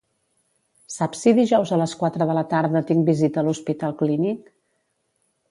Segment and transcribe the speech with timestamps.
[0.93, 4.51] Saps si dijous a les quatre de la tarda tinc visita a l'Hospital Clínic?